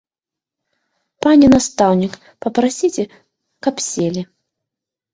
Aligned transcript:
Пане 1.25 1.45
настаўнік, 1.55 2.13
папрасіце, 2.47 3.03
каб 3.67 3.75
селі. 3.93 4.29